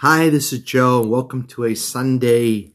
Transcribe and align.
Hi, 0.00 0.30
this 0.30 0.52
is 0.52 0.60
Joe. 0.60 1.04
Welcome 1.04 1.48
to 1.48 1.64
a 1.64 1.74
Sunday 1.74 2.70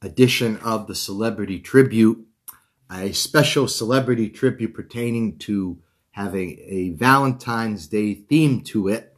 edition 0.00 0.56
of 0.64 0.86
the 0.86 0.94
Celebrity 0.94 1.60
Tribute, 1.60 2.26
a 2.90 3.12
special 3.12 3.68
celebrity 3.68 4.30
tribute 4.30 4.72
pertaining 4.72 5.36
to 5.40 5.76
having 6.12 6.58
a 6.64 6.92
Valentine's 6.92 7.86
Day 7.86 8.14
theme 8.14 8.62
to 8.62 8.88
it. 8.88 9.14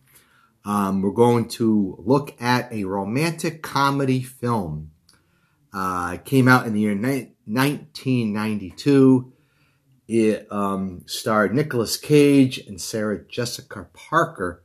Um, 0.64 1.03
we're 1.03 1.12
going 1.12 1.46
to 1.50 2.03
look 2.04 2.35
at 2.42 2.72
a 2.72 2.83
romantic 2.83 3.62
comedy 3.62 4.21
film. 4.21 4.90
Uh, 5.72 6.14
it 6.14 6.24
came 6.24 6.49
out 6.49 6.67
in 6.67 6.72
the 6.72 6.80
year 6.80 6.96
ni- 6.96 7.37
1992. 7.44 9.33
It 10.08 10.49
um, 10.51 11.04
starred 11.06 11.54
Nicolas 11.54 11.96
Cage 11.96 12.58
and 12.58 12.80
Sarah 12.80 13.24
Jessica 13.24 13.87
Parker. 13.92 14.64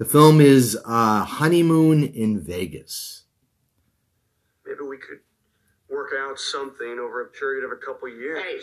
The 0.00 0.06
film 0.06 0.40
is 0.40 0.78
uh, 0.86 1.24
Honeymoon 1.26 2.04
in 2.04 2.40
Vegas. 2.40 3.24
Maybe 4.64 4.80
we 4.80 4.96
could 4.96 5.18
work 5.90 6.12
out 6.18 6.38
something 6.38 6.98
over 6.98 7.20
a 7.20 7.26
period 7.26 7.66
of 7.66 7.70
a 7.70 7.76
couple 7.76 8.08
years. 8.08 8.42
Hey, 8.42 8.60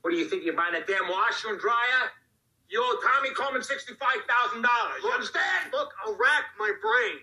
what 0.00 0.10
do 0.10 0.16
you 0.16 0.24
think? 0.24 0.44
You're 0.44 0.56
buying 0.56 0.74
a 0.74 0.84
damn 0.84 1.08
washer 1.08 1.50
and 1.50 1.60
dryer? 1.60 2.10
You 2.68 2.82
owe 2.82 2.98
Tommy 3.06 3.32
Corman 3.36 3.62
sixty-five 3.62 4.16
thousand 4.28 4.62
dollars. 4.62 4.98
You 5.04 5.10
understand? 5.10 5.70
Look, 5.72 5.92
I'll 6.04 6.16
rack 6.16 6.46
my 6.58 6.72
brain. 6.82 7.20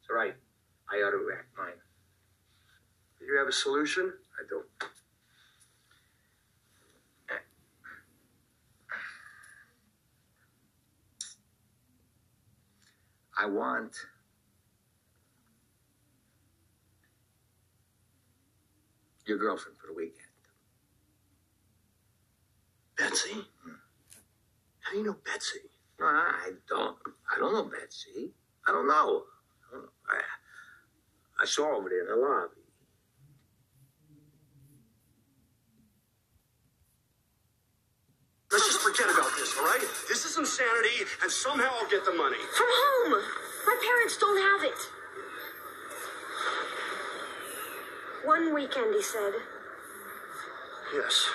It's 0.00 0.08
all 0.08 0.16
right. 0.16 0.36
I 0.90 0.96
ought 1.04 1.10
to 1.10 1.18
rack 1.18 1.48
mine. 1.58 1.76
Do 3.18 3.26
you 3.26 3.36
have 3.36 3.46
a 3.46 3.52
solution? 3.52 4.10
I 4.40 4.48
do. 4.48 4.62
I 13.40 13.46
want 13.46 13.94
your 19.26 19.38
girlfriend 19.38 19.78
for 19.78 19.86
the 19.86 19.94
weekend. 19.94 20.16
Betsy? 22.96 23.34
Hmm. 23.62 23.70
How 24.80 24.90
do 24.92 24.98
you 24.98 25.04
know 25.04 25.16
Betsy? 25.24 25.60
No, 26.00 26.06
I 26.06 26.50
don't. 26.68 26.96
I 27.32 27.38
don't 27.38 27.52
know 27.52 27.64
Betsy. 27.64 28.32
I 28.66 28.72
don't 28.72 28.88
know. 28.88 29.22
I, 29.22 29.72
don't 29.72 29.82
know. 29.82 29.88
I, 30.10 30.20
I 31.42 31.46
saw 31.46 31.66
her 31.66 31.74
over 31.74 31.88
there 31.88 32.00
in 32.00 32.06
the 32.08 32.16
lobby. 32.16 32.54
Let's 38.50 38.66
just 38.66 38.80
forget 38.80 39.06
about 39.14 39.30
this, 39.36 39.54
all 39.58 39.66
right? 40.38 40.44
This 40.44 40.54
is 40.54 40.60
insanity, 40.60 41.10
and 41.22 41.30
somehow 41.30 41.70
I'll 41.80 41.88
get 41.88 42.04
the 42.04 42.12
money. 42.12 42.36
From 42.56 42.66
home. 42.68 43.22
My 43.66 43.76
parents 43.82 44.16
don't 44.16 44.38
have 44.38 44.64
it. 44.64 44.78
One 48.24 48.54
weekend, 48.54 48.94
he 48.94 49.02
said. 49.02 49.32
Yes, 50.94 51.28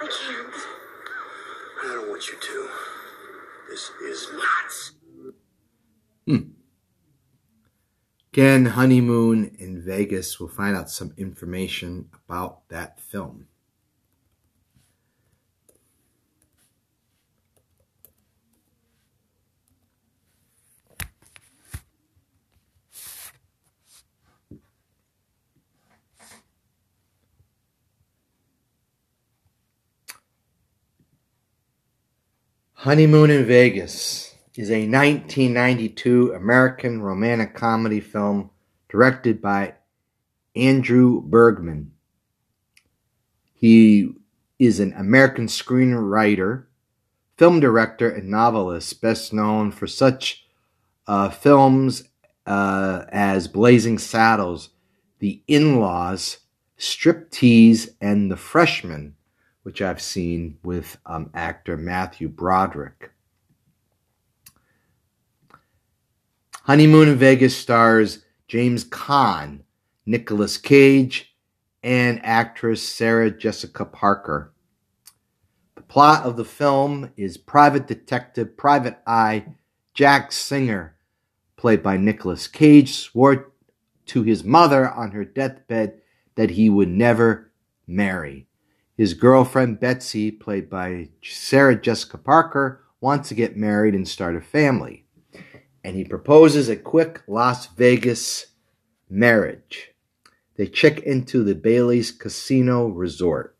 I 0.00 0.06
can't. 0.06 0.54
I 1.84 1.94
don't 1.94 2.08
want 2.08 2.28
you 2.28 2.38
to. 2.40 2.68
This 3.70 3.90
is 4.04 4.28
nuts. 4.32 4.92
Hmm. 6.26 6.50
Again, 8.32 8.66
Honeymoon 8.66 9.56
in 9.58 9.82
Vegas. 9.82 10.40
We'll 10.40 10.48
find 10.48 10.76
out 10.76 10.90
some 10.90 11.12
information 11.16 12.08
about 12.28 12.68
that 12.68 13.00
film. 13.00 13.46
Honeymoon 32.84 33.28
in 33.28 33.44
Vegas 33.44 34.34
is 34.54 34.70
a 34.70 34.88
1992 34.88 36.32
American 36.32 37.02
romantic 37.02 37.54
comedy 37.54 38.00
film 38.00 38.48
directed 38.88 39.42
by 39.42 39.74
Andrew 40.56 41.20
Bergman. 41.20 41.92
He 43.52 44.14
is 44.58 44.80
an 44.80 44.94
American 44.94 45.46
screenwriter, 45.46 46.64
film 47.36 47.60
director, 47.60 48.08
and 48.08 48.30
novelist, 48.30 49.02
best 49.02 49.34
known 49.34 49.72
for 49.72 49.86
such 49.86 50.46
uh, 51.06 51.28
films 51.28 52.04
uh, 52.46 53.04
as 53.12 53.46
Blazing 53.46 53.98
Saddles, 53.98 54.70
The 55.18 55.42
In 55.46 55.80
Laws, 55.80 56.38
Striptease, 56.78 57.90
and 58.00 58.30
The 58.30 58.38
Freshman 58.38 59.16
which 59.62 59.82
I've 59.82 60.00
seen 60.00 60.58
with 60.62 60.98
um, 61.06 61.30
actor 61.34 61.76
Matthew 61.76 62.28
Broderick. 62.28 63.12
Honeymoon 66.62 67.08
in 67.08 67.16
Vegas 67.16 67.56
stars 67.56 68.24
James 68.46 68.84
Caan, 68.84 69.60
Nicolas 70.06 70.56
Cage, 70.56 71.34
and 71.82 72.20
actress 72.24 72.82
Sarah 72.82 73.30
Jessica 73.30 73.84
Parker. 73.84 74.52
The 75.74 75.82
plot 75.82 76.24
of 76.24 76.36
the 76.36 76.44
film 76.44 77.12
is 77.16 77.36
private 77.36 77.86
detective, 77.86 78.56
private 78.56 78.98
eye 79.06 79.46
Jack 79.94 80.32
Singer, 80.32 80.96
played 81.56 81.82
by 81.82 81.96
Nicolas 81.96 82.46
Cage, 82.46 82.94
swore 82.94 83.52
to 84.06 84.22
his 84.22 84.44
mother 84.44 84.90
on 84.90 85.12
her 85.12 85.24
deathbed 85.24 86.00
that 86.34 86.50
he 86.50 86.70
would 86.70 86.88
never 86.88 87.52
marry. 87.86 88.46
His 89.00 89.14
girlfriend 89.14 89.80
Betsy, 89.80 90.30
played 90.30 90.68
by 90.68 91.08
Sarah 91.22 91.74
Jessica 91.74 92.18
Parker, 92.18 92.84
wants 93.00 93.30
to 93.30 93.34
get 93.34 93.56
married 93.56 93.94
and 93.94 94.06
start 94.06 94.36
a 94.36 94.42
family. 94.42 95.06
And 95.82 95.96
he 95.96 96.04
proposes 96.04 96.68
a 96.68 96.76
quick 96.76 97.22
Las 97.26 97.66
Vegas 97.68 98.48
marriage. 99.08 99.92
They 100.56 100.66
check 100.66 100.98
into 100.98 101.42
the 101.42 101.54
Bailey's 101.54 102.12
Casino 102.12 102.88
Resort. 102.88 103.56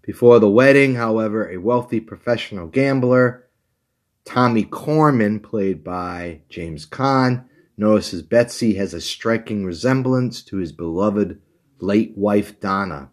Before 0.00 0.38
the 0.38 0.48
wedding, 0.48 0.94
however, 0.94 1.50
a 1.50 1.58
wealthy 1.58 2.00
professional 2.00 2.68
gambler, 2.68 3.50
Tommy 4.24 4.64
Corman, 4.64 5.40
played 5.40 5.84
by 5.84 6.40
James 6.48 6.86
Caan, 6.86 7.44
notices 7.76 8.22
Betsy 8.22 8.76
has 8.76 8.94
a 8.94 9.00
striking 9.02 9.66
resemblance 9.66 10.42
to 10.44 10.56
his 10.56 10.72
beloved 10.72 11.38
late 11.80 12.16
wife 12.16 12.58
Donna. 12.60 13.10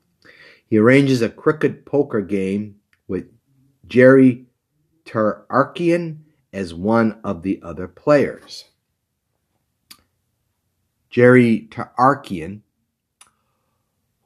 He 0.69 0.78
arranges 0.78 1.24
a 1.24 1.30
crooked 1.30 1.85
poker 1.85 2.22
game 2.22 2.75
with 3.07 3.25
Jerry 3.88 4.46
Tarkanian 5.03 6.19
as 6.53 6.75
one 6.75 7.19
of 7.24 7.41
the 7.41 7.59
other 7.63 7.88
players. 7.88 8.66
Jerry 11.09 11.68
Tarkanian, 11.72 12.62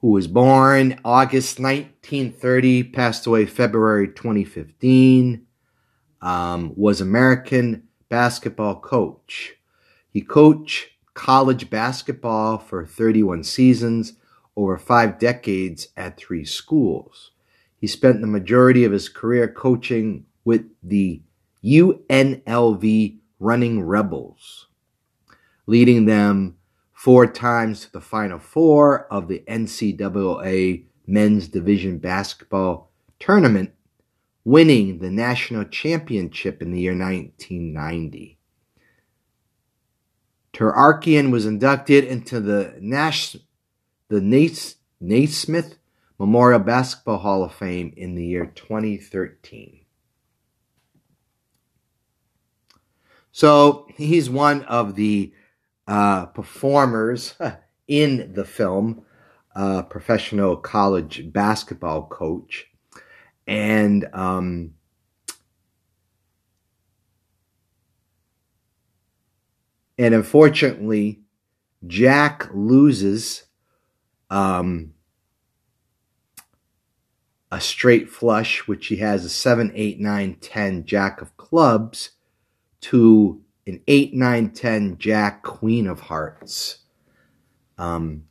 who 0.02 0.08
was 0.10 0.26
born 0.26 1.00
August 1.02 1.58
1930, 1.58 2.84
passed 2.84 3.26
away 3.26 3.46
February 3.46 4.08
2015, 4.08 5.46
um, 6.20 6.72
was 6.76 7.00
American 7.00 7.84
basketball 8.10 8.80
coach. 8.80 9.54
He 10.10 10.20
coached 10.20 10.88
college 11.14 11.70
basketball 11.70 12.58
for 12.58 12.84
31 12.84 13.44
seasons 13.44 14.12
over 14.56 14.78
five 14.78 15.18
decades 15.18 15.88
at 15.96 16.16
three 16.16 16.44
schools. 16.44 17.32
He 17.80 17.86
spent 17.86 18.20
the 18.20 18.26
majority 18.26 18.84
of 18.84 18.92
his 18.92 19.08
career 19.08 19.48
coaching 19.48 20.26
with 20.44 20.64
the 20.82 21.22
UNLV 21.64 23.18
Running 23.40 23.82
Rebels, 23.82 24.68
leading 25.66 26.04
them 26.06 26.56
four 26.92 27.26
times 27.26 27.82
to 27.82 27.92
the 27.92 28.00
Final 28.00 28.38
Four 28.38 29.06
of 29.12 29.28
the 29.28 29.42
NCAA 29.48 30.84
Men's 31.06 31.48
Division 31.48 31.98
Basketball 31.98 32.90
Tournament, 33.18 33.72
winning 34.44 34.98
the 34.98 35.10
national 35.10 35.64
championship 35.64 36.62
in 36.62 36.70
the 36.70 36.80
year 36.80 36.96
1990. 36.96 38.38
Tarkanian 40.54 41.30
was 41.30 41.44
inducted 41.46 42.04
into 42.04 42.40
the 42.40 42.74
Nash, 42.80 43.36
the 44.14 44.76
Naismith 45.00 45.76
Memorial 46.20 46.60
Basketball 46.60 47.18
Hall 47.18 47.42
of 47.42 47.52
Fame 47.52 47.92
in 47.96 48.14
the 48.14 48.24
year 48.24 48.46
2013. 48.46 49.80
So 53.32 53.88
he's 53.96 54.30
one 54.30 54.62
of 54.66 54.94
the 54.94 55.32
uh, 55.88 56.26
performers 56.26 57.34
in 57.88 58.32
the 58.34 58.44
film, 58.44 59.04
uh, 59.56 59.82
professional 59.82 60.56
college 60.58 61.32
basketball 61.32 62.06
coach. 62.06 62.66
And 63.48 64.08
um, 64.12 64.74
And 69.96 70.12
unfortunately, 70.12 71.20
Jack 71.86 72.48
loses 72.52 73.44
um, 74.34 74.92
a 77.52 77.60
straight 77.60 78.10
flush, 78.10 78.66
which 78.66 78.88
he 78.88 78.96
has 78.96 79.24
a 79.24 79.28
7, 79.28 79.70
8, 79.72 80.00
9, 80.00 80.34
10 80.40 80.84
Jack 80.84 81.22
of 81.22 81.36
clubs, 81.36 82.10
to 82.80 83.40
an 83.64 83.80
8, 83.86 84.12
9, 84.12 84.50
10 84.50 84.98
Jack 84.98 85.44
Queen 85.44 85.86
of 85.86 86.00
hearts. 86.00 86.78
Um, 87.78 88.24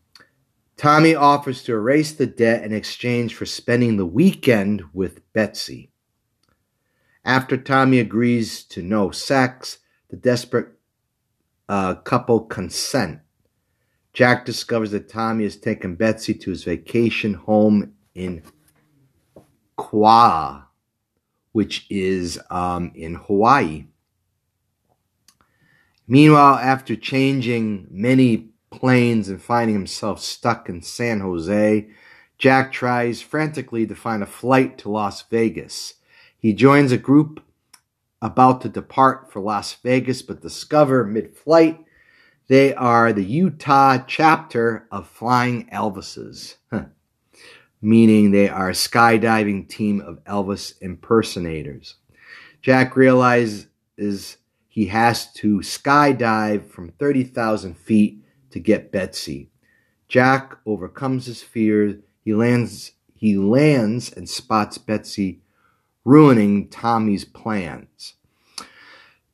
Tommy 0.75 1.15
offers 1.15 1.63
to 1.63 1.73
erase 1.73 2.11
the 2.11 2.27
debt 2.27 2.63
in 2.63 2.73
exchange 2.73 3.33
for 3.33 3.45
spending 3.45 3.95
the 3.95 4.05
weekend 4.05 4.83
with 4.91 5.21
Betsy. 5.31 5.89
After 7.23 7.55
Tommy 7.55 7.99
agrees 7.99 8.65
to 8.65 8.81
no 8.81 9.11
sex, 9.11 9.77
the 10.09 10.17
desperate 10.17 10.67
uh, 11.69 11.95
couple 11.95 12.41
consent. 12.41 13.21
Jack 14.13 14.45
discovers 14.45 14.91
that 14.91 15.09
Tommy 15.09 15.43
has 15.43 15.57
taken 15.57 15.95
Betsy 15.95 16.35
to 16.35 16.51
his 16.51 16.63
vacation 16.63 17.33
home 17.33 17.93
in 18.13 18.43
Kauai, 19.77 20.61
which 21.51 21.87
is 21.89 22.39
um, 22.51 22.91
in 22.93 23.15
Hawaii. 23.15 23.85
Meanwhile, 26.07 26.55
after 26.55 26.95
changing 26.95 27.87
many 27.89 28.49
planes 28.69 29.29
and 29.29 29.41
finding 29.41 29.75
himself 29.75 30.19
stuck 30.19 30.69
in 30.69 30.81
San 30.83 31.21
Jose, 31.21 31.89
Jack 32.37 32.71
tries 32.71 33.21
frantically 33.21 33.87
to 33.87 33.95
find 33.95 34.21
a 34.21 34.27
flight 34.27 34.77
to 34.79 34.89
Las 34.89 35.23
Vegas. 35.23 35.95
He 36.37 36.53
joins 36.53 36.91
a 36.91 36.97
group 36.97 37.41
about 38.21 38.61
to 38.61 38.69
depart 38.69 39.31
for 39.31 39.39
Las 39.39 39.73
Vegas, 39.73 40.21
but 40.21 40.41
discover 40.41 41.03
mid 41.03 41.35
flight 41.35 41.83
they 42.47 42.73
are 42.73 43.13
the 43.13 43.23
Utah 43.23 43.99
chapter 44.05 44.87
of 44.91 45.07
Flying 45.07 45.67
Elvises, 45.69 46.55
meaning 47.81 48.31
they 48.31 48.49
are 48.49 48.69
a 48.69 48.73
skydiving 48.73 49.67
team 49.67 50.01
of 50.01 50.23
Elvis 50.25 50.73
impersonators. 50.81 51.95
Jack 52.61 52.95
realizes 52.95 53.67
he 54.67 54.87
has 54.87 55.31
to 55.33 55.59
skydive 55.59 56.65
from 56.65 56.89
30,000 56.89 57.77
feet 57.77 58.23
to 58.51 58.59
get 58.59 58.91
Betsy. 58.91 59.49
Jack 60.07 60.57
overcomes 60.65 61.25
his 61.25 61.41
fear. 61.41 61.99
He 62.23 62.33
lands 62.33 62.91
he 63.15 63.37
lands 63.37 64.11
and 64.11 64.29
spots 64.29 64.77
Betsy 64.77 65.41
ruining 66.03 66.67
Tommy's 66.67 67.23
plans. 67.23 68.15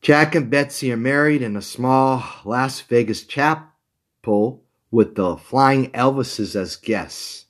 Jack 0.02 0.34
and 0.34 0.50
Betsy 0.50 0.92
are 0.94 0.98
married 0.98 1.42
in 1.42 1.58
a 1.58 1.62
small 1.62 2.24
Las 2.46 2.80
Vegas 2.82 3.24
chapel 3.24 4.64
with 4.92 5.16
the 5.16 5.36
Flying 5.36 5.92
Elvises 5.92 6.56
as 6.56 6.78
guests. 6.78 7.46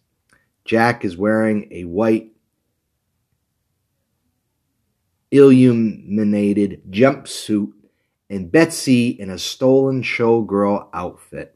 Jack 0.66 1.06
is 1.06 1.16
wearing 1.16 1.68
a 1.72 1.84
white 1.84 2.32
illuminated 5.32 6.82
jumpsuit 6.90 7.72
and 8.32 8.52
Betsy 8.52 9.10
in 9.10 9.30
a 9.30 9.38
stolen 9.38 10.02
showgirl 10.02 10.90
outfit. 10.92 11.56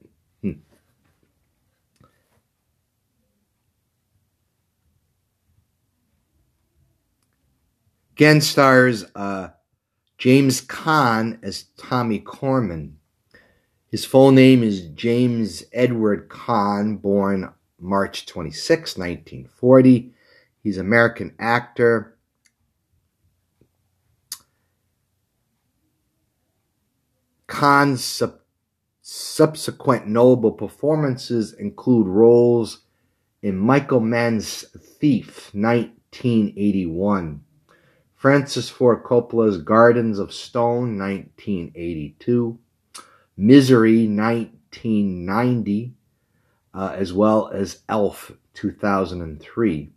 Again 8.15 8.41
stars 8.41 9.05
uh, 9.15 9.49
James 10.23 10.61
Caan 10.61 11.37
as 11.43 11.65
Tommy 11.75 12.17
Corman. 12.17 12.97
His 13.91 14.05
full 14.05 14.31
name 14.31 14.63
is 14.63 14.87
James 14.87 15.65
Edward 15.73 16.29
Caan, 16.29 17.01
born 17.01 17.51
March 17.77 18.25
26, 18.25 18.97
1940. 18.97 20.13
He's 20.61 20.77
an 20.77 20.85
American 20.85 21.35
actor. 21.39 22.17
Caan's 27.47 28.01
sub- 28.01 28.39
subsequent 29.01 30.07
notable 30.07 30.53
performances 30.53 31.51
include 31.51 32.07
roles 32.07 32.85
in 33.41 33.57
Michael 33.57 33.99
Mann's 33.99 34.63
Thief, 35.01 35.53
1981. 35.53 37.43
Francis 38.23 38.69
Ford 38.69 39.03
Coppola's 39.03 39.57
Gardens 39.57 40.17
of 40.17 40.33
Stone, 40.33 40.97
1982, 40.97 42.57
Misery, 43.35 44.07
1990, 44.07 45.93
uh, 46.73 46.95
as 46.97 47.11
well 47.11 47.49
as 47.49 47.81
Elf, 47.89 48.31
2003. 48.53 49.89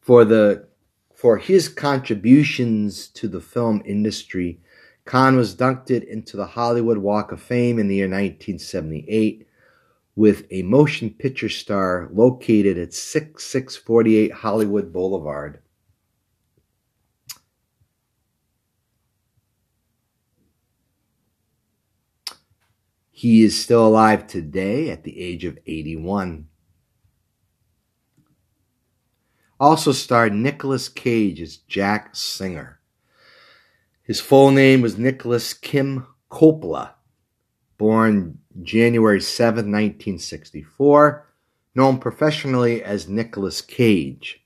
For 0.00 0.24
the 0.24 0.68
for 1.14 1.36
his 1.36 1.68
contributions 1.68 3.08
to 3.08 3.28
the 3.28 3.42
film 3.42 3.82
industry, 3.84 4.62
Caan 5.04 5.36
was 5.36 5.52
inducted 5.52 6.02
into 6.02 6.38
the 6.38 6.46
Hollywood 6.46 6.96
Walk 6.96 7.30
of 7.30 7.42
Fame 7.42 7.78
in 7.78 7.88
the 7.88 7.96
year 7.96 8.06
1978 8.06 9.46
with 10.18 10.48
a 10.50 10.62
motion 10.62 11.10
picture 11.10 11.48
star 11.48 12.08
located 12.12 12.76
at 12.76 12.92
6648 12.92 14.32
Hollywood 14.32 14.92
Boulevard. 14.92 15.62
He 23.12 23.44
is 23.44 23.56
still 23.56 23.86
alive 23.86 24.26
today 24.26 24.90
at 24.90 25.04
the 25.04 25.20
age 25.20 25.44
of 25.44 25.56
81. 25.64 26.48
Also 29.60 29.92
starred 29.92 30.34
Nicolas 30.34 30.88
Cage 30.88 31.40
as 31.40 31.58
Jack 31.58 32.16
Singer. 32.16 32.80
His 34.02 34.20
full 34.20 34.50
name 34.50 34.80
was 34.80 34.98
Nicolas 34.98 35.54
Kim 35.54 36.08
Coppola, 36.28 36.94
born 37.76 38.40
January 38.62 39.20
7, 39.20 39.56
1964, 39.56 41.26
known 41.74 41.98
professionally 41.98 42.82
as 42.82 43.08
Nicolas 43.08 43.60
Cage, 43.60 44.44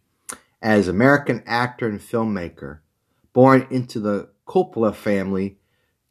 as 0.60 0.88
American 0.88 1.42
actor 1.46 1.88
and 1.88 2.00
filmmaker. 2.00 2.80
Born 3.32 3.66
into 3.70 4.00
the 4.00 4.28
Coppola 4.46 4.94
family, 4.94 5.58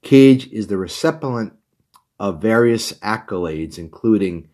Cage 0.01 0.48
is 0.51 0.67
the 0.67 0.77
recipient 0.77 1.53
of 2.20 2.41
various 2.41 2.93
accolades, 2.93 3.77
including 3.77 4.50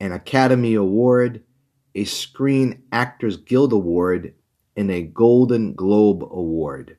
an 0.00 0.12
Academy 0.12 0.74
Award, 0.74 1.42
a 1.94 2.04
Screen 2.04 2.82
Actors 2.92 3.36
Guild 3.36 3.72
Award, 3.72 4.34
and 4.76 4.90
a 4.90 5.02
Golden 5.02 5.74
Globe 5.74 6.22
Award. 6.22 6.98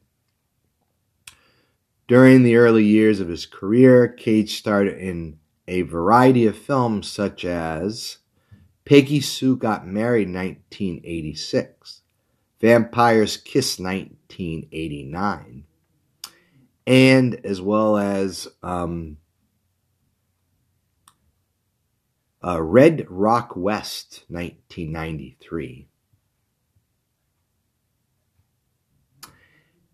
During 2.08 2.44
the 2.44 2.56
early 2.56 2.84
years 2.84 3.20
of 3.20 3.28
his 3.28 3.46
career, 3.46 4.08
Cage 4.08 4.58
starred 4.58 4.88
in 4.88 5.40
a 5.68 5.82
variety 5.84 6.46
of 6.46 6.58
films 6.58 7.08
such 7.08 7.46
as 7.46 8.18
Peggy 8.86 9.22
Sue 9.22 9.56
Got 9.56 9.88
Married 9.88 10.28
1986, 10.28 12.02
Vampire's 12.60 13.38
Kiss 13.38 13.80
1989, 13.80 15.64
and 16.86 17.46
as 17.46 17.62
well 17.62 17.98
as 17.98 18.48
um, 18.62 19.18
uh, 22.44 22.62
Red 22.62 23.06
Rock 23.10 23.56
West 23.56 24.26
1993. 24.28 25.88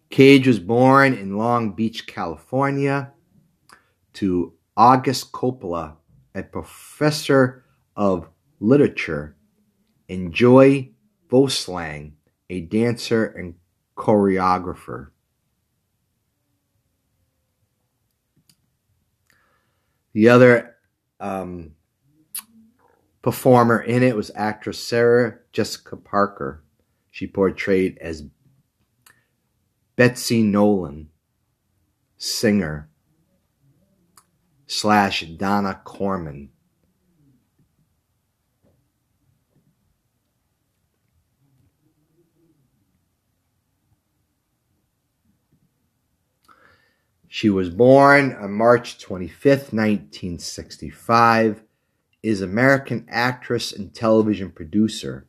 Cage 0.09 0.47
was 0.47 0.59
born 0.59 1.13
in 1.13 1.37
Long 1.37 1.73
Beach, 1.73 2.07
California, 2.07 3.13
to 4.13 4.53
August 4.79 5.33
Coppola, 5.33 5.97
a 6.33 6.41
professor 6.41 7.65
of 7.97 8.29
literature, 8.61 9.35
and 10.07 10.33
Joy 10.33 10.91
Vosloo, 11.29 12.13
a 12.49 12.61
dancer 12.61 13.25
and 13.25 13.55
choreographer. 13.97 15.09
The 20.13 20.29
other 20.29 20.77
um, 21.19 21.71
performer 23.21 23.81
in 23.81 24.01
it 24.01 24.15
was 24.15 24.31
actress 24.33 24.81
Sarah 24.81 25.39
Jessica 25.51 25.97
Parker. 25.97 26.63
She 27.11 27.27
portrayed 27.27 27.97
as 27.97 28.23
Betsy 29.97 30.41
Nolan, 30.41 31.09
singer 32.17 32.88
slash 34.69 35.23
Donna 35.23 35.81
Corman. 35.83 36.49
She 47.27 47.49
was 47.49 47.69
born 47.69 48.33
on 48.33 48.53
March 48.53 49.03
25th, 49.03 49.73
1965, 49.73 51.63
is 52.21 52.41
American 52.41 53.05
actress 53.09 53.71
and 53.71 53.93
television 53.93 54.51
producer. 54.51 55.25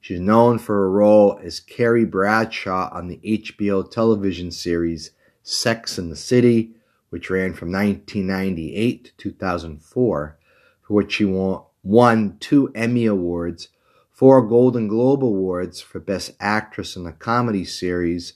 She's 0.00 0.20
known 0.20 0.58
for 0.58 0.74
her 0.74 0.90
role 0.90 1.40
as 1.42 1.58
Carrie 1.58 2.04
Bradshaw 2.04 2.90
on 2.92 3.08
the 3.08 3.18
HBO 3.24 3.90
television 3.90 4.52
series 4.52 5.10
Sex 5.42 5.98
and 5.98 6.10
the 6.10 6.16
City, 6.16 6.75
which 7.16 7.30
ran 7.30 7.54
from 7.54 7.72
1998 7.72 9.04
to 9.06 9.16
2004, 9.16 10.38
for 10.82 10.94
which 10.94 11.12
she 11.14 11.24
won 11.24 12.36
two 12.40 12.70
Emmy 12.74 13.06
Awards, 13.06 13.68
four 14.10 14.46
Golden 14.46 14.86
Globe 14.86 15.24
Awards 15.24 15.80
for 15.80 15.98
Best 15.98 16.32
Actress 16.40 16.94
in 16.94 17.06
a 17.06 17.12
Comedy 17.12 17.64
Series, 17.64 18.34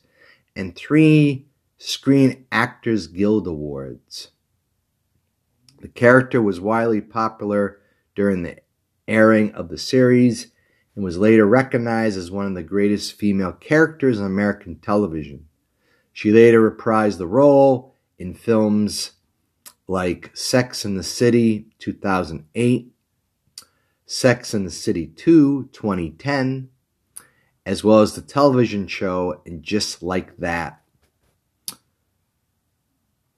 and 0.56 0.74
three 0.74 1.46
Screen 1.76 2.46
Actors 2.50 3.06
Guild 3.06 3.46
Awards. 3.46 4.30
The 5.82 5.88
character 5.88 6.40
was 6.40 6.58
widely 6.58 7.02
popular 7.02 7.80
during 8.14 8.44
the 8.44 8.60
airing 9.06 9.52
of 9.52 9.68
the 9.68 9.76
series 9.76 10.52
and 10.94 11.04
was 11.04 11.18
later 11.18 11.44
recognized 11.44 12.16
as 12.16 12.30
one 12.30 12.46
of 12.46 12.54
the 12.54 12.62
greatest 12.62 13.12
female 13.12 13.52
characters 13.52 14.18
in 14.18 14.24
American 14.24 14.76
television. 14.76 15.48
She 16.14 16.32
later 16.32 16.70
reprised 16.70 17.18
the 17.18 17.26
role 17.26 17.89
in 18.20 18.34
films 18.34 19.12
like 19.88 20.30
Sex 20.36 20.84
and 20.84 20.96
the 20.96 21.02
City 21.02 21.66
2008, 21.80 22.92
Sex 24.06 24.54
and 24.54 24.64
the 24.64 24.70
City 24.70 25.08
2 25.08 25.70
2010, 25.72 26.68
as 27.66 27.82
well 27.82 27.98
as 27.98 28.14
the 28.14 28.22
television 28.22 28.86
show 28.86 29.42
and 29.44 29.64
Just 29.64 30.02
Like 30.02 30.36
That 30.36 30.80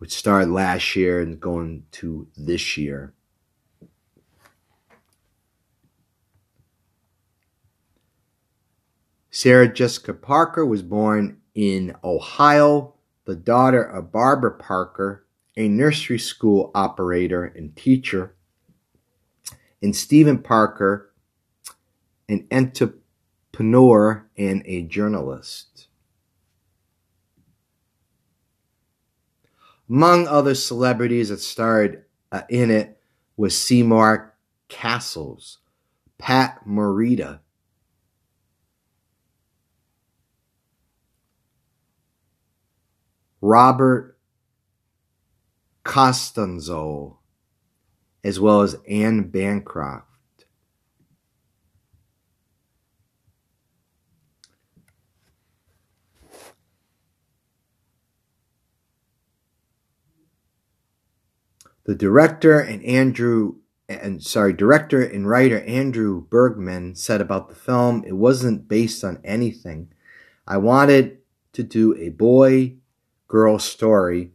which 0.02 0.12
started 0.12 0.50
last 0.50 0.96
year 0.96 1.20
and 1.20 1.38
going 1.38 1.84
to 1.92 2.26
this 2.36 2.76
year. 2.76 3.14
Sarah 9.30 9.72
Jessica 9.72 10.12
Parker 10.12 10.66
was 10.66 10.82
born 10.82 11.40
in 11.54 11.94
Ohio, 12.02 12.94
the 13.32 13.36
daughter 13.36 13.82
of 13.82 14.12
Barbara 14.12 14.50
Parker, 14.50 15.24
a 15.56 15.66
nursery 15.66 16.18
school 16.18 16.70
operator 16.74 17.46
and 17.46 17.74
teacher, 17.74 18.34
and 19.80 19.96
Stephen 19.96 20.36
Parker, 20.36 21.10
an 22.28 22.46
entrepreneur 22.52 24.28
and 24.36 24.62
a 24.66 24.82
journalist. 24.82 25.86
Among 29.88 30.26
other 30.26 30.54
celebrities 30.54 31.30
that 31.30 31.40
starred 31.40 32.04
uh, 32.30 32.42
in 32.50 32.70
it 32.70 33.00
was 33.38 33.56
Seymour 33.56 34.34
Cassel, 34.68 35.40
Pat 36.18 36.66
Morita, 36.68 37.40
Robert 43.42 44.16
Costanzo, 45.82 47.18
as 48.22 48.38
well 48.38 48.62
as 48.62 48.76
Anne 48.88 49.24
Bancroft. 49.24 50.06
The 61.84 61.96
director 61.96 62.60
and 62.60 62.82
Andrew 62.84 63.56
and 63.88 64.22
sorry, 64.22 64.52
director 64.52 65.02
and 65.02 65.28
writer 65.28 65.60
Andrew 65.62 66.22
Bergman 66.22 66.94
said 66.94 67.20
about 67.20 67.48
the 67.48 67.54
film, 67.56 68.04
it 68.06 68.12
wasn't 68.12 68.68
based 68.68 69.02
on 69.02 69.20
anything. 69.24 69.92
I 70.46 70.58
wanted 70.58 71.18
to 71.52 71.64
do 71.64 71.94
a 71.96 72.08
boy 72.08 72.76
girl 73.32 73.58
story, 73.58 74.30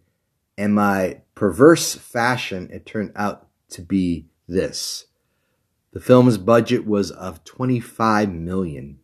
and 0.57 0.73
my 0.73 1.21
perverse 1.35 1.93
fashion, 1.93 2.67
it 2.73 2.83
turned 2.83 3.11
out 3.15 3.47
to 3.69 3.79
be 3.79 4.25
this. 4.47 5.05
The 5.93 5.99
film's 5.99 6.39
budget 6.39 6.87
was 6.87 7.11
of 7.11 7.43
25 7.43 8.33
million. 8.33 8.97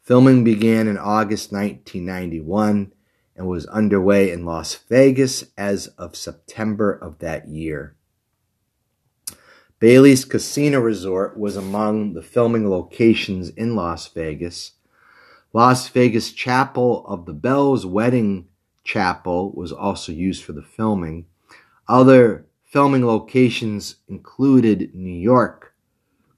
Filming 0.00 0.42
began 0.42 0.88
in 0.88 0.98
August 0.98 1.52
1991 1.52 2.92
and 3.36 3.46
was 3.46 3.66
underway 3.66 4.32
in 4.32 4.44
Las 4.44 4.74
Vegas 4.74 5.44
as 5.56 5.86
of 5.96 6.16
September 6.16 6.92
of 6.92 7.20
that 7.20 7.46
year. 7.46 7.94
Bailey's 9.78 10.24
Casino 10.24 10.80
Resort 10.80 11.38
was 11.38 11.56
among 11.56 12.14
the 12.14 12.22
filming 12.22 12.68
locations 12.68 13.50
in 13.50 13.76
Las 13.76 14.08
Vegas. 14.08 14.72
Las 15.52 15.88
Vegas 15.88 16.32
Chapel 16.32 17.06
of 17.06 17.26
the 17.26 17.32
Bells 17.32 17.86
Wedding 17.86 18.48
Chapel 18.84 19.52
was 19.52 19.72
also 19.72 20.12
used 20.12 20.44
for 20.44 20.52
the 20.52 20.62
filming. 20.62 21.26
Other 21.88 22.46
filming 22.64 23.06
locations 23.06 23.96
included 24.08 24.94
New 24.94 25.18
York, 25.18 25.74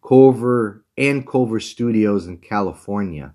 Culver, 0.07 0.85
and 0.97 1.27
Culver 1.27 1.61
Studios 1.61 2.27
in 2.27 2.39
California. 2.39 3.35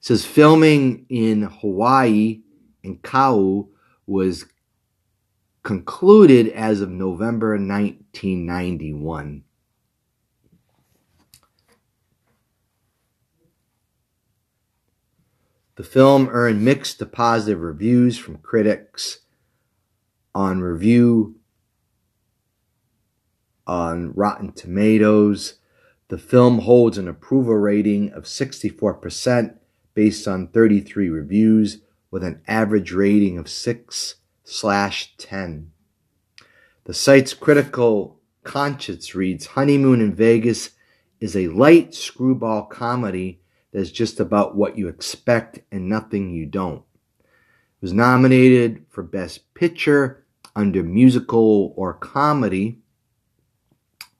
says 0.00 0.24
filming 0.24 1.04
in 1.08 1.42
Hawaii 1.42 2.40
and 2.84 3.02
Kauai 3.02 3.68
was 4.06 4.46
concluded 5.62 6.48
as 6.48 6.80
of 6.80 6.88
November 6.88 7.50
1991. 7.50 9.44
The 15.78 15.84
film 15.84 16.28
earned 16.32 16.64
mixed 16.64 16.98
to 16.98 17.06
positive 17.06 17.60
reviews 17.60 18.18
from 18.18 18.38
critics 18.38 19.20
on 20.34 20.60
review 20.60 21.36
on 23.64 24.12
Rotten 24.12 24.50
Tomatoes. 24.50 25.60
The 26.08 26.18
film 26.18 26.62
holds 26.62 26.98
an 26.98 27.06
approval 27.06 27.54
rating 27.54 28.10
of 28.10 28.24
64% 28.24 29.56
based 29.94 30.26
on 30.26 30.48
33 30.48 31.10
reviews 31.10 31.80
with 32.10 32.24
an 32.24 32.42
average 32.48 32.90
rating 32.90 33.38
of 33.38 33.48
6 33.48 34.16
slash 34.42 35.14
10. 35.16 35.70
The 36.86 36.94
site's 36.94 37.34
critical 37.34 38.18
conscience 38.42 39.14
reads 39.14 39.46
Honeymoon 39.46 40.00
in 40.00 40.12
Vegas 40.12 40.70
is 41.20 41.36
a 41.36 41.46
light 41.46 41.94
screwball 41.94 42.64
comedy 42.64 43.42
that's 43.72 43.90
just 43.90 44.20
about 44.20 44.56
what 44.56 44.78
you 44.78 44.88
expect 44.88 45.60
and 45.70 45.88
nothing 45.88 46.30
you 46.30 46.46
don't. 46.46 46.82
It 47.20 47.82
was 47.82 47.92
nominated 47.92 48.84
for 48.88 49.02
Best 49.02 49.52
Picture 49.54 50.24
under 50.56 50.82
Musical 50.82 51.72
or 51.76 51.94
Comedy 51.94 52.78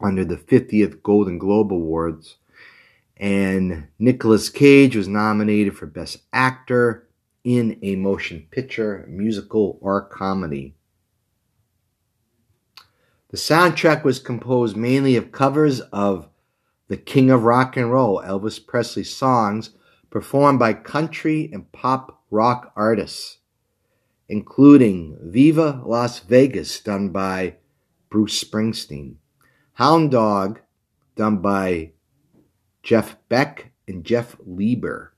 under 0.00 0.24
the 0.24 0.36
50th 0.36 1.02
Golden 1.02 1.38
Globe 1.38 1.72
Awards 1.72 2.36
and 3.18 3.88
Nicolas 3.98 4.48
Cage 4.48 4.94
was 4.96 5.08
nominated 5.08 5.76
for 5.76 5.86
Best 5.86 6.18
Actor 6.32 7.08
in 7.44 7.78
a 7.82 7.96
Motion 7.96 8.46
Picture, 8.50 9.04
Musical, 9.08 9.78
or 9.80 10.02
Comedy. 10.02 10.74
The 13.30 13.36
soundtrack 13.36 14.04
was 14.04 14.20
composed 14.20 14.76
mainly 14.76 15.16
of 15.16 15.32
covers 15.32 15.80
of 15.80 16.28
the 16.88 16.96
King 16.96 17.30
of 17.30 17.44
Rock 17.44 17.76
and 17.76 17.92
Roll, 17.92 18.22
Elvis 18.22 18.64
Presley 18.64 19.04
songs 19.04 19.70
performed 20.10 20.58
by 20.58 20.72
country 20.72 21.50
and 21.52 21.70
pop 21.70 22.22
rock 22.30 22.72
artists, 22.74 23.38
including 24.28 25.18
Viva 25.22 25.82
Las 25.84 26.20
Vegas, 26.20 26.80
done 26.80 27.10
by 27.10 27.56
Bruce 28.10 28.42
Springsteen, 28.42 29.16
Hound 29.74 30.10
Dog, 30.10 30.60
done 31.14 31.38
by 31.38 31.92
Jeff 32.82 33.16
Beck 33.28 33.72
and 33.86 34.04
Jeff 34.04 34.36
Lorber. 34.38 35.10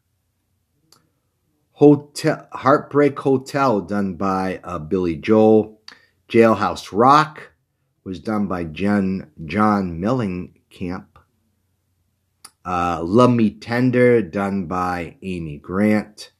Hotel, 1.73 2.47
Heartbreak 2.53 3.19
Hotel, 3.19 3.81
done 3.81 4.15
by 4.17 4.61
uh, 4.65 4.79
Billy 4.79 5.17
Joel. 5.17 5.81
Jailhouse 6.29 6.91
Rock 6.93 7.53
was 8.05 8.21
done 8.21 8.47
by 8.47 8.65
John, 8.65 9.31
John 9.47 9.99
Mellencamp. 9.99 11.10
Uh, 12.65 13.03
Love 13.03 13.31
Me 13.31 13.51
Tender, 13.51 14.23
done 14.23 14.67
by 14.67 15.17
Amy 15.23 15.59
Grant. 15.59 16.33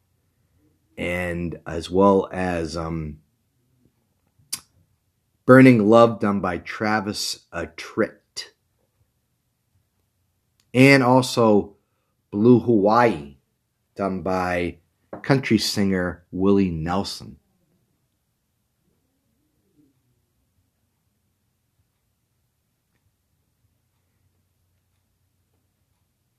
And 0.99 1.59
as 1.67 1.91
well 1.91 2.29
as 2.31 2.77
um, 2.77 3.21
Burning 5.47 5.89
Love, 5.89 6.21
done 6.21 6.41
by 6.41 6.59
Travis 6.59 7.47
Tritt 7.53 8.21
and 10.73 11.03
also 11.03 11.77
Blue 12.31 12.61
Hawaii, 12.61 13.37
done 13.97 14.23
by 14.23 14.79
country 15.23 15.59
singer 15.59 16.25
Willie 16.31 16.71
Nelson. 16.71 17.40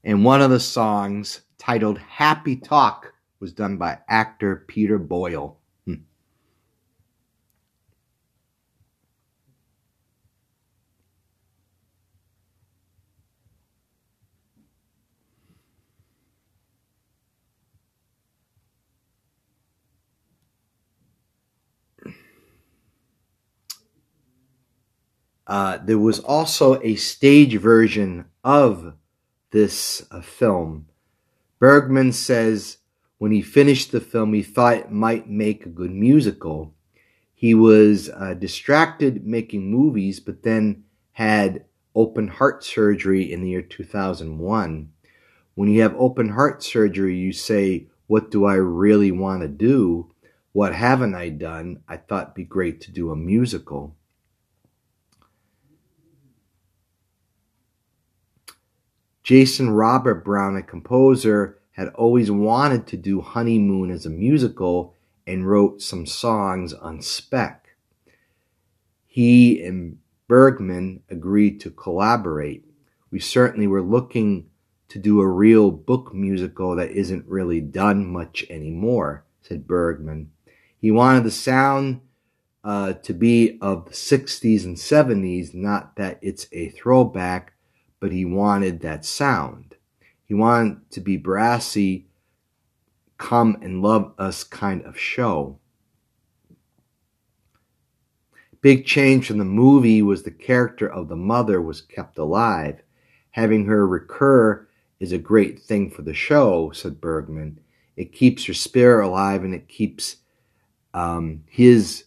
And 0.03 0.25
one 0.25 0.41
of 0.41 0.49
the 0.49 0.59
songs, 0.59 1.41
titled 1.59 1.99
Happy 1.99 2.55
Talk, 2.55 3.13
was 3.39 3.53
done 3.53 3.77
by 3.77 3.99
actor 4.09 4.65
Peter 4.67 4.97
Boyle. 4.97 5.57
Hmm. 5.85 5.93
Uh, 25.45 25.77
there 25.77 25.99
was 25.99 26.19
also 26.19 26.81
a 26.81 26.95
stage 26.95 27.57
version 27.57 28.25
of 28.43 28.95
this 29.51 30.05
uh, 30.11 30.21
film. 30.21 30.87
Bergman 31.59 32.11
says 32.11 32.77
when 33.17 33.31
he 33.31 33.41
finished 33.41 33.91
the 33.91 34.01
film, 34.01 34.33
he 34.33 34.41
thought 34.41 34.77
it 34.77 34.91
might 34.91 35.29
make 35.29 35.65
a 35.65 35.69
good 35.69 35.91
musical. 35.91 36.73
He 37.33 37.53
was 37.53 38.09
uh, 38.09 38.33
distracted 38.33 39.25
making 39.25 39.69
movies, 39.69 40.19
but 40.19 40.43
then 40.43 40.85
had 41.11 41.65
open 41.93 42.27
heart 42.27 42.63
surgery 42.63 43.31
in 43.31 43.41
the 43.41 43.49
year 43.49 43.61
2001. 43.61 44.91
When 45.53 45.69
you 45.69 45.81
have 45.81 45.95
open 45.97 46.29
heart 46.29 46.63
surgery, 46.63 47.15
you 47.15 47.31
say, 47.31 47.87
What 48.07 48.31
do 48.31 48.45
I 48.45 48.55
really 48.55 49.11
want 49.11 49.41
to 49.41 49.47
do? 49.47 50.11
What 50.53 50.73
haven't 50.73 51.15
I 51.15 51.29
done? 51.29 51.83
I 51.87 51.97
thought 51.97 52.23
it'd 52.23 52.33
be 52.33 52.43
great 52.43 52.81
to 52.81 52.91
do 52.91 53.11
a 53.11 53.15
musical. 53.15 53.95
Jason 59.23 59.71
Robert 59.71 60.25
Brown, 60.25 60.55
a 60.55 60.63
composer, 60.63 61.59
had 61.71 61.89
always 61.89 62.31
wanted 62.31 62.87
to 62.87 62.97
do 62.97 63.21
Honeymoon 63.21 63.91
as 63.91 64.05
a 64.05 64.09
musical 64.09 64.95
and 65.27 65.47
wrote 65.47 65.81
some 65.81 66.05
songs 66.05 66.73
on 66.73 67.01
spec. 67.01 67.67
He 69.05 69.63
and 69.63 69.97
Bergman 70.27 71.03
agreed 71.09 71.59
to 71.61 71.69
collaborate. 71.69 72.65
We 73.11 73.19
certainly 73.19 73.67
were 73.67 73.81
looking 73.81 74.47
to 74.89 74.99
do 74.99 75.21
a 75.21 75.27
real 75.27 75.71
book 75.71 76.13
musical 76.13 76.75
that 76.75 76.91
isn't 76.91 77.27
really 77.27 77.61
done 77.61 78.05
much 78.05 78.45
anymore, 78.49 79.25
said 79.41 79.67
Bergman. 79.67 80.31
He 80.77 80.91
wanted 80.91 81.23
the 81.23 81.31
sound 81.31 82.01
uh, 82.63 82.93
to 82.93 83.13
be 83.13 83.57
of 83.61 83.85
the 83.85 83.91
60s 83.91 84.65
and 84.65 84.75
70s, 84.75 85.53
not 85.53 85.95
that 85.95 86.19
it's 86.21 86.47
a 86.51 86.69
throwback 86.69 87.53
but 88.01 88.11
he 88.11 88.25
wanted 88.25 88.81
that 88.81 89.05
sound. 89.05 89.75
He 90.25 90.33
wanted 90.33 90.89
to 90.91 90.99
be 90.99 91.15
brassy, 91.15 92.07
come 93.17 93.57
and 93.61 93.81
love 93.81 94.13
us 94.17 94.43
kind 94.43 94.81
of 94.83 94.97
show. 94.97 95.59
Big 98.59 98.85
change 98.85 99.27
from 99.27 99.37
the 99.37 99.45
movie 99.45 100.01
was 100.01 100.23
the 100.23 100.31
character 100.31 100.87
of 100.87 101.07
the 101.07 101.15
mother 101.15 101.61
was 101.61 101.81
kept 101.81 102.17
alive. 102.17 102.81
Having 103.31 103.65
her 103.65 103.87
recur 103.87 104.67
is 104.99 105.11
a 105.11 105.17
great 105.17 105.59
thing 105.59 105.89
for 105.89 106.01
the 106.01 106.13
show, 106.13 106.71
said 106.71 106.99
Bergman. 106.99 107.59
It 107.95 108.13
keeps 108.13 108.45
her 108.45 108.53
spirit 108.53 109.05
alive 109.05 109.43
and 109.43 109.53
it 109.53 109.67
keeps 109.67 110.17
um, 110.93 111.43
his 111.47 112.05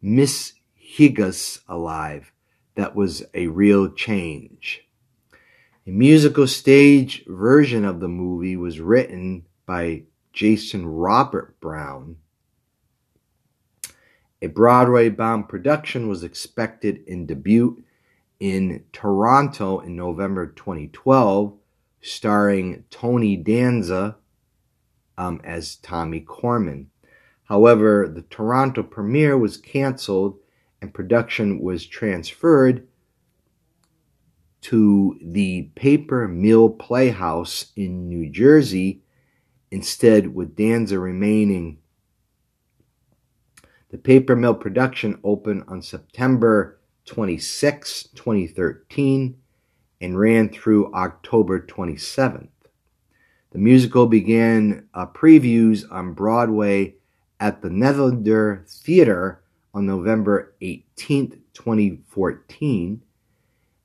Miss 0.00 0.54
Higgis 0.78 1.60
alive. 1.68 2.32
That 2.74 2.94
was 2.94 3.22
a 3.34 3.48
real 3.48 3.90
change. 3.90 4.85
A 5.88 5.92
musical 5.92 6.48
stage 6.48 7.24
version 7.28 7.84
of 7.84 8.00
the 8.00 8.08
movie 8.08 8.56
was 8.56 8.80
written 8.80 9.46
by 9.66 10.02
Jason 10.32 10.84
Robert 10.84 11.60
Brown. 11.60 12.16
A 14.42 14.48
Broadway 14.48 15.10
bound 15.10 15.48
production 15.48 16.08
was 16.08 16.24
expected 16.24 17.04
in 17.06 17.26
debut 17.26 17.84
in 18.40 18.82
Toronto 18.92 19.78
in 19.78 19.94
November 19.94 20.48
2012, 20.48 21.56
starring 22.00 22.82
Tony 22.90 23.36
Danza 23.36 24.16
um, 25.16 25.40
as 25.44 25.76
Tommy 25.76 26.18
Corman. 26.18 26.90
However, 27.44 28.08
the 28.12 28.22
Toronto 28.22 28.82
premiere 28.82 29.38
was 29.38 29.56
canceled 29.56 30.40
and 30.82 30.92
production 30.92 31.60
was 31.60 31.86
transferred 31.86 32.88
to 34.66 35.16
the 35.22 35.62
Paper 35.76 36.26
Mill 36.26 36.68
Playhouse 36.68 37.66
in 37.76 38.08
New 38.08 38.28
Jersey, 38.28 39.00
instead, 39.70 40.34
with 40.34 40.56
Danza 40.56 40.98
remaining. 40.98 41.78
The 43.90 43.98
Paper 43.98 44.34
Mill 44.34 44.56
production 44.56 45.20
opened 45.22 45.62
on 45.68 45.82
September 45.82 46.80
26, 47.04 48.08
2013, 48.16 49.36
and 50.00 50.18
ran 50.18 50.48
through 50.48 50.92
October 50.94 51.60
27th. 51.60 52.48
The 53.52 53.58
musical 53.58 54.08
began 54.08 54.88
uh, 54.94 55.06
previews 55.06 55.84
on 55.92 56.12
Broadway 56.12 56.96
at 57.38 57.62
the 57.62 57.68
Nederlander 57.68 58.68
Theater 58.68 59.44
on 59.72 59.86
November 59.86 60.56
18, 60.60 61.40
2014 61.54 63.02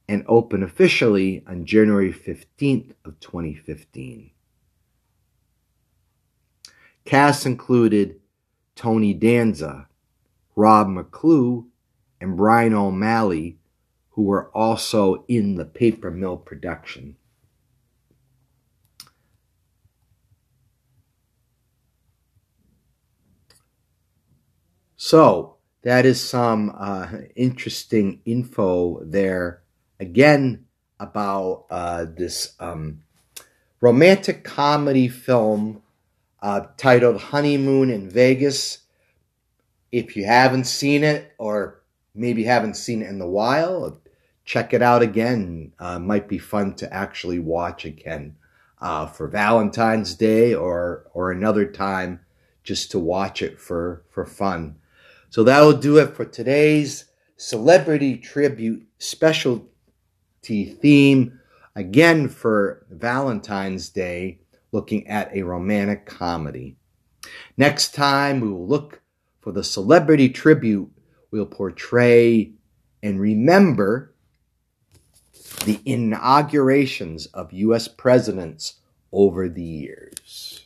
and 0.07 0.25
open 0.27 0.63
officially 0.63 1.43
on 1.47 1.65
January 1.65 2.11
15th 2.11 2.93
of 3.05 3.19
2015. 3.19 4.31
Cast 7.05 7.45
included 7.45 8.19
Tony 8.75 9.13
Danza, 9.13 9.87
Rob 10.55 10.89
McClure, 10.89 11.63
and 12.19 12.37
Brian 12.37 12.73
O'Malley, 12.73 13.57
who 14.11 14.23
were 14.23 14.49
also 14.49 15.25
in 15.27 15.55
the 15.55 15.65
paper 15.65 16.11
mill 16.11 16.37
production. 16.37 17.15
So, 24.95 25.57
that 25.81 26.05
is 26.05 26.21
some 26.21 26.71
uh, 26.77 27.07
interesting 27.35 28.21
info 28.23 29.03
there 29.03 29.60
again 30.01 30.65
about 30.99 31.65
uh, 31.69 32.05
this 32.05 32.55
um, 32.59 33.03
romantic 33.79 34.43
comedy 34.43 35.07
film 35.07 35.81
uh, 36.41 36.61
titled 36.75 37.21
Honeymoon 37.21 37.89
in 37.91 38.09
Vegas. 38.09 38.79
If 39.91 40.17
you 40.17 40.25
haven't 40.25 40.65
seen 40.65 41.03
it, 41.03 41.33
or 41.37 41.81
maybe 42.15 42.43
haven't 42.43 42.75
seen 42.75 43.01
it 43.01 43.09
in 43.09 43.21
a 43.21 43.29
while, 43.29 44.01
check 44.43 44.73
it 44.73 44.81
out 44.81 45.01
again. 45.01 45.71
Uh, 45.79 45.99
might 45.99 46.27
be 46.27 46.39
fun 46.39 46.73
to 46.75 46.91
actually 46.93 47.39
watch 47.39 47.85
again 47.85 48.35
uh, 48.81 49.05
for 49.05 49.27
Valentine's 49.27 50.15
Day 50.15 50.53
or 50.53 51.05
or 51.13 51.31
another 51.31 51.65
time 51.65 52.21
just 52.63 52.91
to 52.91 52.99
watch 52.99 53.41
it 53.41 53.59
for 53.59 54.03
for 54.09 54.25
fun. 54.25 54.77
So 55.29 55.43
that 55.43 55.61
will 55.61 55.77
do 55.77 55.97
it 55.97 56.15
for 56.15 56.25
today's 56.25 57.05
celebrity 57.37 58.17
tribute 58.17 58.85
special 58.99 59.67
theme 60.43 61.39
again 61.75 62.27
for 62.29 62.85
Valentine's 62.89 63.89
Day, 63.89 64.39
looking 64.71 65.07
at 65.07 65.35
a 65.35 65.43
romantic 65.43 66.05
comedy. 66.05 66.77
Next 67.57 67.93
time, 67.93 68.39
we 68.39 68.49
will 68.49 68.67
look 68.67 69.01
for 69.39 69.51
the 69.51 69.63
celebrity 69.63 70.29
tribute 70.29 70.91
we'll 71.31 71.45
portray 71.45 72.51
and 73.01 73.19
remember 73.19 74.13
the 75.65 75.79
inaugurations 75.85 77.25
of 77.27 77.53
U.S. 77.53 77.87
presidents 77.87 78.79
over 79.11 79.49
the 79.49 79.63
years. 79.63 80.61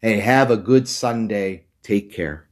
Hey, 0.00 0.18
have 0.18 0.50
a 0.50 0.56
good 0.56 0.88
Sunday. 0.88 1.66
Take 1.82 2.12
care. 2.12 2.48